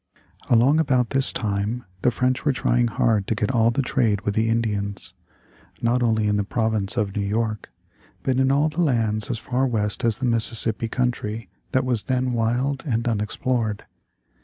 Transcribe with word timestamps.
Along 0.49 0.79
about 0.79 1.11
this 1.11 1.31
time 1.31 1.83
the 2.01 2.09
French 2.09 2.43
were 2.43 2.53
trying 2.53 2.87
hard 2.87 3.27
to 3.27 3.35
get 3.35 3.51
all 3.51 3.69
the 3.69 3.83
trade 3.83 4.21
with 4.21 4.33
the 4.33 4.49
Indians, 4.49 5.13
not 5.79 6.01
only 6.01 6.25
in 6.25 6.37
the 6.37 6.43
province 6.43 6.97
of 6.97 7.15
New 7.15 7.21
York, 7.21 7.71
but 8.23 8.39
in 8.39 8.51
all 8.51 8.67
the 8.67 8.81
lands 8.81 9.29
as 9.29 9.37
far 9.37 9.67
west 9.67 10.03
as 10.03 10.17
the 10.17 10.25
Mississippi 10.25 10.87
country 10.87 11.49
that 11.71 11.85
was 11.85 12.05
then 12.05 12.33
wild 12.33 12.81
and 12.83 13.07
unexplored. 13.07 13.85